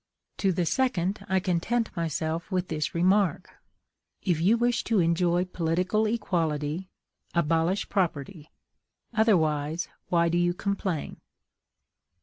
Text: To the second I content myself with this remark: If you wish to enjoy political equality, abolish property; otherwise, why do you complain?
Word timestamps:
To 0.37 0.51
the 0.51 0.65
second 0.65 1.23
I 1.29 1.39
content 1.39 1.95
myself 1.95 2.49
with 2.51 2.69
this 2.69 2.95
remark: 2.95 3.51
If 4.23 4.41
you 4.41 4.57
wish 4.57 4.83
to 4.85 4.99
enjoy 4.99 5.45
political 5.45 6.07
equality, 6.07 6.89
abolish 7.35 7.87
property; 7.87 8.49
otherwise, 9.13 9.89
why 10.09 10.27
do 10.29 10.39
you 10.39 10.55
complain? 10.55 11.17